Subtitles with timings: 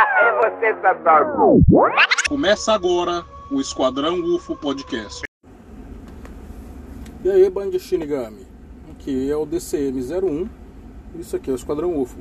[0.00, 1.28] É você, Satanás.
[2.28, 5.22] Começa agora o Esquadrão UFO Podcast.
[7.22, 8.46] E aí, Band Shinigami?
[8.90, 10.48] Aqui é o DCM-01.
[11.16, 12.18] Isso aqui é o Esquadrão UFO.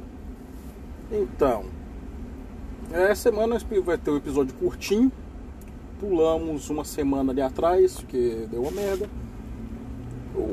[1.09, 1.65] Então,
[2.91, 5.11] essa semana vai ter um episódio curtinho.
[5.99, 9.09] Pulamos uma semana ali atrás, que deu uma merda.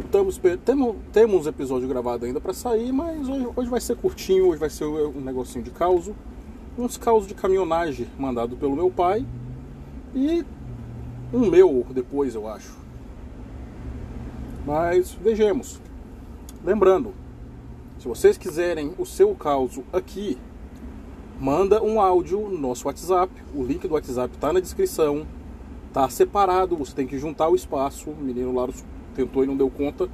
[0.01, 4.59] Estamos, temos, temos episódio gravado ainda para sair, mas hoje, hoje, vai ser curtinho, hoje
[4.59, 6.15] vai ser um negocinho de causo.
[6.79, 9.25] Uns causos de caminhonagem mandado pelo meu pai.
[10.15, 10.45] E
[11.33, 12.77] um meu depois, eu acho.
[14.67, 15.81] Mas vejamos.
[16.63, 17.15] Lembrando,
[17.99, 20.37] se vocês quiserem o seu caos aqui,
[21.41, 23.33] manda um áudio no nosso WhatsApp.
[23.55, 25.27] O link do WhatsApp está na descrição.
[25.95, 28.11] Tá separado, você tem que juntar o espaço.
[28.11, 28.69] O menino lá
[29.15, 30.11] tentou e não deu conta.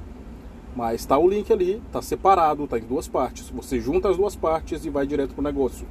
[0.73, 3.49] Mas está o link ali, está separado, está em duas partes.
[3.49, 5.85] Você junta as duas partes e vai direto pro negócio.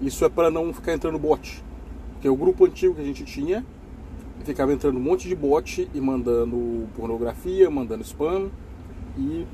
[0.00, 1.62] Isso é para não ficar entrando bot.
[2.12, 3.64] Porque o grupo antigo que a gente tinha
[4.44, 8.50] ficava entrando um monte de bot e mandando pornografia, mandando spam
[9.18, 9.46] e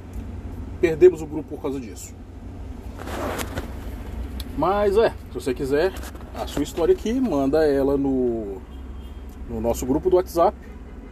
[0.80, 2.14] perdemos o grupo por causa disso.
[4.56, 5.92] Mas é, se você quiser
[6.34, 8.58] a sua história aqui, manda ela no,
[9.50, 10.56] no nosso grupo do WhatsApp.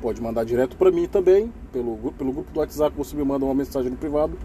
[0.00, 1.52] Pode mandar direto para mim também.
[1.72, 4.38] Pelo, pelo grupo do WhatsApp você me manda uma mensagem no privado.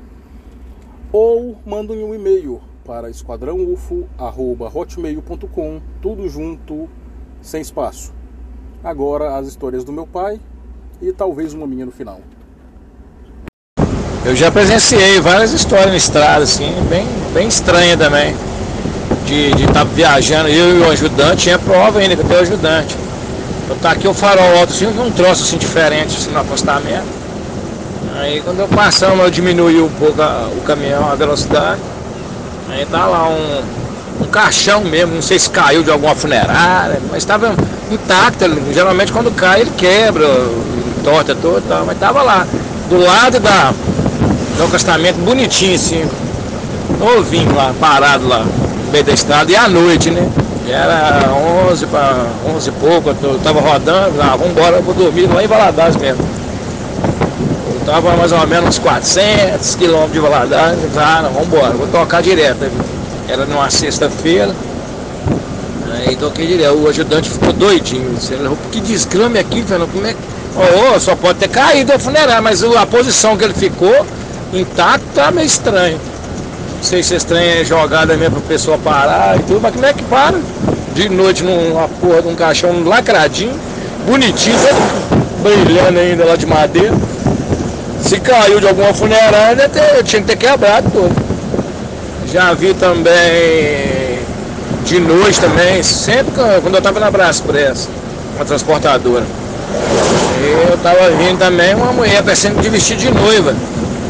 [1.11, 6.89] Ou manda um e-mail para esquadrãoufo.hotmail.com Tudo junto,
[7.39, 8.11] sem espaço.
[8.83, 10.39] Agora as histórias do meu pai
[10.99, 12.19] e talvez uma minha no final.
[14.25, 18.35] Eu já presenciei várias histórias na estrada, assim, bem, bem estranha também.
[19.28, 22.97] De estar tá viajando, eu e o ajudante, tinha prova ainda que eu ajudante.
[23.69, 27.05] Eu tá aqui o farol alto assim, um troço assim diferente assim, no acostamento.
[28.16, 31.79] Aí quando eu passamos eu diminui um pouco a, o caminhão, a velocidade.
[32.69, 37.24] Aí tá lá um, um caixão mesmo, não sei se caiu de alguma funerária, mas
[37.24, 37.56] estava
[37.91, 38.46] intacto.
[38.72, 40.28] Geralmente quando cai ele quebra,
[41.03, 42.46] torta toda, mas estava lá,
[42.88, 43.74] do lado da,
[44.58, 46.08] do acostamento bonitinho assim,
[47.00, 50.29] novinho lá, parado lá, no meio da estrada, e à noite, né?
[50.68, 51.31] E era
[51.72, 55.47] 11 para 11 e pouco, eu tava rodando, ah, vamos embora, vou dormir lá em
[55.47, 56.24] Valadares mesmo.
[57.89, 62.69] Tava mais ou menos uns 400 quilômetros de Valadares, ah, vamos embora, vou tocar direto.
[63.27, 64.53] Era numa sexta-feira,
[65.95, 68.16] aí toquei direto, o ajudante ficou doidinho,
[68.72, 70.19] que desgrame aqui, Fernando, como é que...
[70.55, 74.05] Oh, só pode ter caído a funerária, mas a posição que ele ficou,
[74.53, 75.99] intacto tá meio estranho.
[76.78, 79.85] Não sei se é estranho é jogada mesmo para pessoa parar e tudo, mas como
[79.88, 80.38] é que para?
[80.94, 83.59] De noite numa porra de um caixão lacradinho,
[84.05, 84.57] bonitinho,
[85.41, 86.94] brilhando ainda lá de madeira.
[88.01, 89.69] Se caiu de alguma funerária,
[90.03, 91.11] tinha que ter quebrado todo.
[92.31, 94.19] Já vi também
[94.85, 97.89] de noite também, sempre quando eu estava na Braspress,
[98.35, 99.25] uma transportadora.
[100.41, 103.53] Eu estava vindo também uma mulher parecendo de vestido de noiva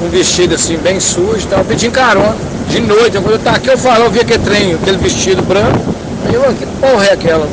[0.02, 2.36] um vestido assim bem sujo, tava pedindo carona,
[2.70, 5.78] de noite, quando eu tava aqui eu falo, eu vi aquele trem, aquele vestido branco,
[6.26, 7.48] aí eu, que porra é aquela?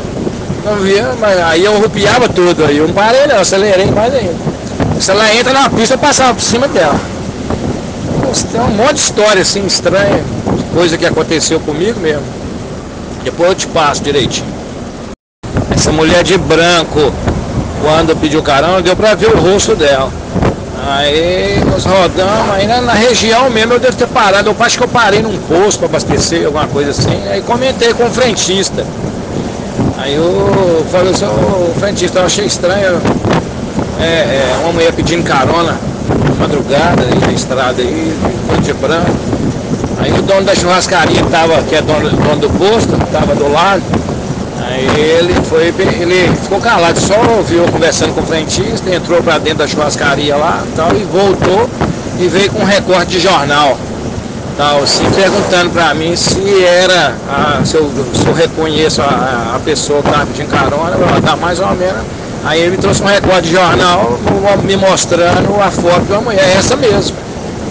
[0.64, 4.55] Não via, mas aí eu rupiava tudo, aí eu não parei não, acelerei mais ainda.
[5.00, 6.98] Se ela entra na pista, eu passava por cima dela.
[8.52, 10.22] Tem um monte de história assim estranha,
[10.74, 12.22] coisa que aconteceu comigo mesmo.
[13.22, 14.46] Depois eu te passo direitinho.
[15.70, 17.12] Essa mulher de branco,
[17.82, 20.10] quando pediu carona, deu pra ver o rosto dela.
[20.88, 24.84] Aí nós rodamos, aí na, na, região mesmo eu devo ter parado, eu acho que
[24.84, 28.84] eu parei num posto para abastecer, alguma coisa assim, aí comentei com o frentista.
[29.98, 33.00] Aí eu falei assim, o frentista, eu achei estranho,
[34.00, 35.76] é, é, uma mulher pedindo carona,
[36.38, 38.16] madrugada, aí na estrada aí,
[38.62, 39.10] de branco.
[39.98, 43.82] Aí o dono da churrascaria tava, que é dono, dono do posto, estava do lado,
[44.68, 45.68] Aí ele foi,
[46.00, 50.62] ele ficou calado, só ouviu conversando com o frentista, entrou para dentro da churrascaria lá
[50.74, 51.70] tal, e voltou
[52.18, 53.78] e veio com um recorte de jornal.
[54.56, 59.60] Tal, assim, perguntando para mim se era, a, se, eu, se eu reconheço a, a
[59.64, 62.02] pessoa que estava pedindo carona, ela tá mais ou menos.
[62.46, 64.16] Aí ele me trouxe um recorte de jornal
[64.62, 67.16] me mostrando a foto da mulher, é essa mesmo.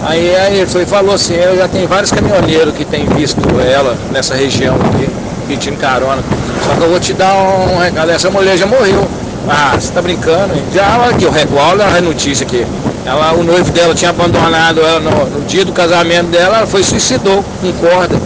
[0.02, 3.96] Aí, aí ele foi, falou assim, eu já tenho vários caminhoneiros que têm visto ela
[4.12, 5.08] nessa região aqui.
[5.48, 6.22] pedindo carona.
[6.66, 9.08] Só que eu vou te dar um recado, essa mulher já morreu.
[9.48, 10.52] Ah, você tá brincando?
[10.74, 12.66] Já olha aqui, o olha a notícia aqui.
[13.06, 16.82] Ela, o noivo dela tinha abandonado ela no, no dia do casamento dela, ela foi
[16.82, 18.20] suicidou com corda.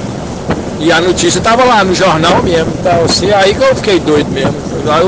[0.80, 2.72] E a notícia estava lá no jornal mesmo.
[2.80, 4.54] Então, assim, aí que eu fiquei doido mesmo.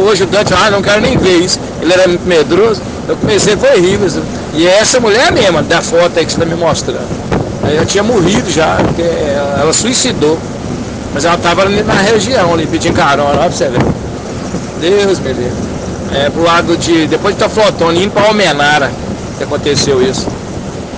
[0.07, 1.59] Hoje o Dante, ah, não quero nem ver isso.
[1.81, 2.83] Ele era muito medroso.
[3.09, 3.99] Eu comecei, foi rir.
[4.55, 7.09] E é essa mulher mesmo, da foto aí que você está me mostrando.
[7.63, 10.39] Aí eu tinha morrido já, porque ela suicidou.
[11.15, 13.81] Mas ela estava ali na região, ali pedindo carona, olha pra você ver.
[14.79, 15.53] Deus me livre.
[16.15, 17.07] É, pro lado de.
[17.07, 18.91] Depois de Taflotone, indo pra Almenara
[19.39, 20.27] que aconteceu isso.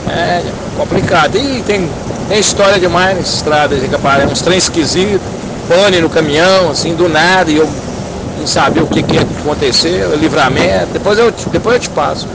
[0.09, 0.43] É
[0.77, 1.37] complicado.
[1.37, 1.89] E tem
[2.29, 5.21] tem história demais nessa estrada de uns trens esquisitos,
[5.69, 7.69] pane no caminhão, assim, do nada, e eu
[8.39, 12.27] não sabia o que, que o livramento, depois eu, depois eu te passo.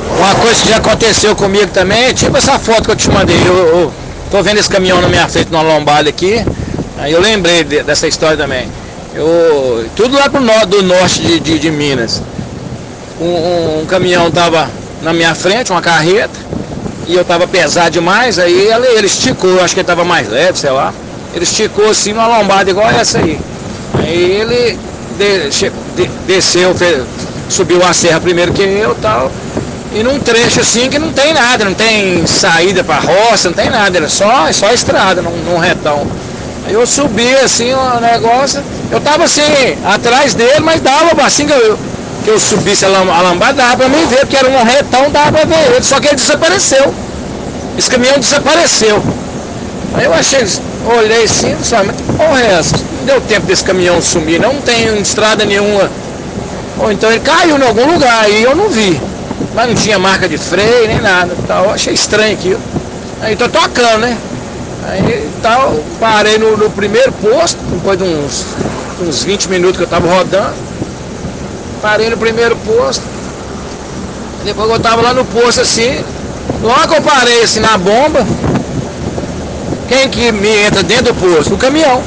[0.00, 3.54] Uma coisa que já aconteceu comigo também, tipo essa foto que eu te mandei, eu,
[3.54, 3.92] eu
[4.30, 6.44] tô vendo esse caminhão na minha frente, numa lombada aqui,
[6.98, 8.68] aí eu lembrei de, dessa história também.
[9.14, 12.22] Eu, tudo lá pro norte, do norte de, de, de Minas.
[13.20, 14.68] Um, um, um caminhão tava
[15.02, 16.38] na minha frente, uma carreta,
[17.06, 20.58] e eu tava pesado demais, aí ele, ele esticou, acho que ele tava mais leve,
[20.58, 20.92] sei lá.
[21.34, 23.38] Ele esticou assim numa lombada igual essa aí.
[23.98, 24.78] Aí ele
[25.18, 25.50] de,
[25.96, 27.02] de, desceu, fez,
[27.48, 29.30] subiu a serra primeiro que eu tal.
[29.94, 33.68] E num trecho assim que não tem nada, não tem saída para roça, não tem
[33.68, 36.06] nada, era só, só estrada, num, num retão.
[36.66, 39.42] Aí eu subi assim o negócio, eu tava assim,
[39.84, 41.78] atrás dele, mas dava assim que eu,
[42.22, 45.44] que eu subisse a lambada, dava pra mim ver, porque era um retão, dava pra
[45.44, 46.94] ver ele, só que ele desapareceu.
[47.76, 49.02] Esse caminhão desapareceu.
[49.94, 50.46] Aí eu achei,
[50.98, 51.90] olhei assim, sabe,
[52.40, 52.76] é essa?
[52.76, 55.90] Não deu tempo desse caminhão sumir, não tem estrada nenhuma.
[56.78, 59.00] Ou então ele caiu em algum lugar, aí eu não vi.
[59.54, 61.34] Mas não tinha marca de freio, nem nada.
[61.46, 61.64] Tal.
[61.64, 62.60] Eu achei estranho aquilo.
[63.20, 64.16] Aí tô tocando, né?
[64.88, 68.46] Aí tal, parei no, no primeiro posto, depois de uns,
[69.00, 70.54] uns 20 minutos que eu tava rodando.
[71.82, 73.02] Parei no primeiro posto.
[74.44, 76.02] Depois eu tava lá no posto assim,
[76.62, 78.24] logo que eu parei assim na bomba,
[79.88, 81.54] quem que me entra dentro do posto?
[81.54, 82.00] O caminhão.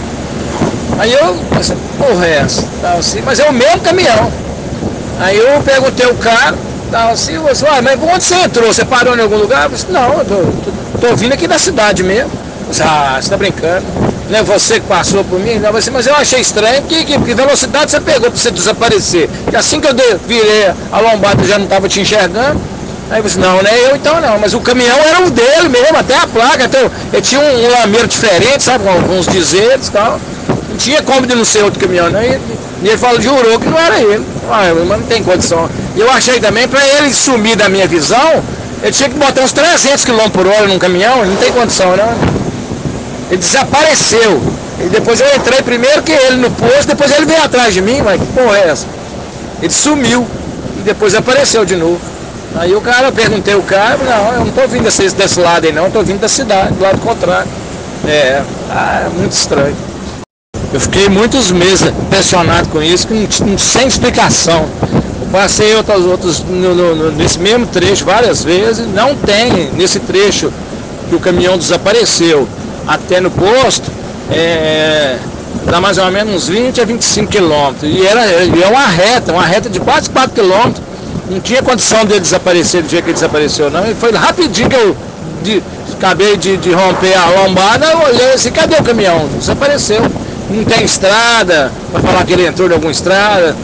[0.97, 2.63] Aí eu pensei, porra é essa?
[2.81, 4.31] Tava assim, mas é o mesmo caminhão.
[5.19, 6.55] Aí eu perguntei o cara,
[6.89, 8.73] tava assim, eu ah, mas onde você entrou?
[8.73, 9.63] Você parou em algum lugar?
[9.63, 12.31] Eu disse, não, eu tô, tô, tô vindo aqui da cidade mesmo.
[12.69, 13.85] Disse, ah, você tá brincando
[14.29, 17.19] não é você que passou por mim, não, mas, mas eu achei estranho que, que,
[17.19, 19.29] que velocidade você pegou para você desaparecer.
[19.51, 19.93] E assim que eu
[20.27, 22.59] virei a lombada já não estava te enxergando.
[23.11, 25.95] Aí você, não, não é eu então não, mas o caminhão era o dele mesmo,
[25.95, 29.91] até a placa, até, ele tinha um, um lameiro diferente, sabe, com alguns dizeres e
[29.91, 30.19] tal.
[30.69, 32.21] Não tinha como de não ser outro caminhão, não.
[32.21, 32.39] E,
[32.83, 34.25] ele falou, jurou que não era ele.
[34.49, 35.69] Ah, mas não tem condição.
[35.95, 38.43] E eu achei também, para ele sumir da minha visão,
[38.81, 42.44] ele tinha que botar uns 300 km por hora num caminhão, não tem condição, não.
[43.29, 44.41] Ele desapareceu.
[44.79, 48.01] E depois eu entrei primeiro que ele no posto, depois ele veio atrás de mim,
[48.01, 48.85] mas que porra é essa?
[49.61, 50.27] Ele sumiu
[50.77, 51.99] e depois apareceu de novo.
[52.55, 55.65] Aí o cara, eu perguntei o cara, não, eu não estou vindo desse, desse lado
[55.65, 57.49] aí não, estou vindo da cidade, do lado contrário.
[58.07, 59.75] É, ah, é muito estranho.
[60.71, 63.07] Eu fiquei muitos meses impressionado com isso,
[63.57, 64.67] sem explicação.
[65.21, 70.51] Eu passei outros, outros no, no, nesse mesmo trecho várias vezes, não tem nesse trecho
[71.09, 72.47] que o caminhão desapareceu
[72.87, 73.91] até no posto,
[74.31, 75.17] é,
[75.65, 77.83] dá mais ou menos uns 20 a 25 quilômetros.
[77.83, 80.83] E era, é uma reta, uma reta de quase 4 quilômetros.
[81.29, 83.89] Não tinha condição dele desaparecer do dia que ele desapareceu, não.
[83.89, 84.95] E foi rapidinho que eu
[85.43, 85.63] de,
[85.93, 89.27] acabei de, de, romper a lombada, eu olhei assim, cadê o caminhão?
[89.39, 90.01] Desapareceu.
[90.49, 93.55] Não tem estrada, para falar que ele entrou em alguma estrada.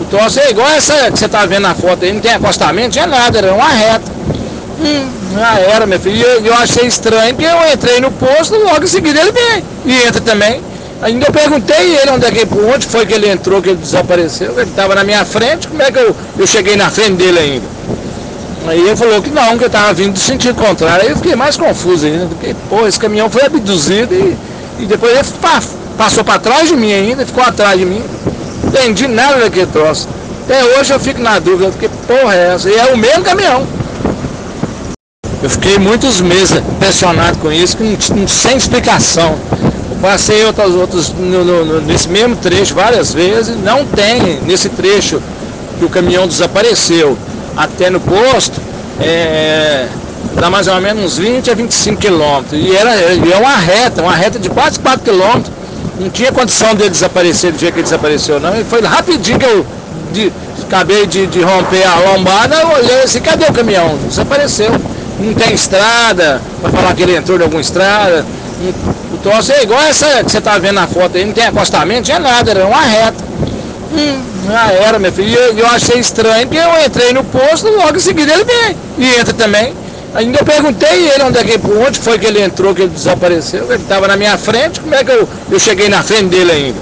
[0.00, 2.86] O troço é igual essa que você está vendo na foto aí, não tem acostamento,
[2.86, 4.11] não tinha nada, era uma reta.
[4.82, 6.16] Hum, já era, meu filho.
[6.16, 9.64] E eu, eu, achei estranho que eu entrei no posto, logo em seguida ele vem.
[9.86, 10.60] E entra também.
[11.00, 14.52] Ainda eu perguntei ele onde, é que, onde foi que ele entrou, que ele desapareceu.
[14.52, 17.66] Ele estava na minha frente, como é que eu, eu cheguei na frente dele ainda?
[18.66, 21.04] Aí ele falou que não, que eu estava vindo do sentido contrário.
[21.04, 24.36] Aí eu fiquei mais confuso ainda, porque, pô, esse caminhão foi abduzido e,
[24.80, 25.24] e depois ele
[25.96, 28.02] passou para trás de mim ainda, ficou atrás de mim.
[28.62, 30.08] Não entendi nada daquele troço.
[30.44, 32.68] Até hoje eu fico na dúvida, porque porra é essa?
[32.68, 33.66] E é o mesmo caminhão.
[35.42, 37.76] Eu fiquei muitos meses impressionado com isso,
[38.28, 39.36] sem explicação.
[39.90, 45.20] Eu passei outros, outros no, no, nesse mesmo trecho várias vezes, não tem nesse trecho
[45.78, 47.18] que o caminhão desapareceu
[47.56, 48.60] até no posto,
[49.00, 49.88] é,
[50.36, 52.60] dá mais ou menos uns 20 a 25 quilômetros.
[52.62, 55.52] E era, é uma reta, uma reta de quase 4 quilômetros.
[55.98, 58.58] Não tinha condição dele desaparecer do dia que ele desapareceu, não.
[58.58, 59.66] E foi rapidinho que eu
[60.12, 60.32] de,
[60.62, 63.98] acabei de, de romper a lombada, eu olhei assim, cadê o caminhão?
[64.08, 64.70] Desapareceu.
[65.22, 68.24] Não tem estrada, para falar que ele entrou de alguma estrada.
[69.12, 72.02] O troço é igual essa que você tá vendo na foto aí, não tem acostamento,
[72.02, 73.24] tinha nada, era uma reta.
[73.92, 75.28] Hum, já era, meu filho.
[75.28, 78.76] E eu, eu achei estranho, porque eu entrei no posto, logo em seguida ele vem.
[78.98, 79.74] E entra também.
[80.14, 83.64] Ainda eu perguntei ele onde, é que, onde foi que ele entrou, que ele desapareceu.
[83.64, 86.78] Ele estava na minha frente, como é que eu, eu cheguei na frente dele ainda?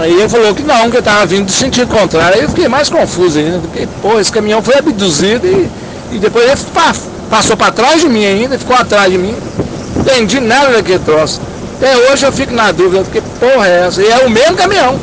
[0.00, 2.36] Aí ele falou que não, que eu estava vindo do sentido contrário.
[2.36, 5.68] Aí eu fiquei mais confuso ainda, porque, pô, esse caminhão foi abduzido e,
[6.12, 6.94] e depois ele pa,
[7.32, 9.34] passou para trás de mim ainda, ficou atrás de mim.
[9.96, 11.40] Entendi nada daquele troço.
[11.78, 14.02] Até hoje eu fico na dúvida, porque porra é essa?
[14.02, 15.00] E é o mesmo caminhão.